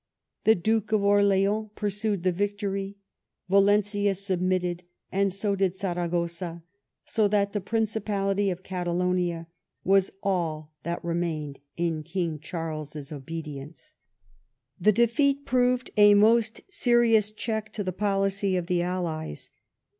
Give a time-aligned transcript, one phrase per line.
[0.45, 2.97] The duke of Orleans pursued the victory;
[3.47, 6.63] Valencia sub mitted, and so did Saragoza;
[7.05, 9.45] so that the principality of Catalonia
[9.83, 13.93] was all that remained in king Charles' obedience."
[14.79, 19.51] The defeat proved a most serious check to the policy of the allies.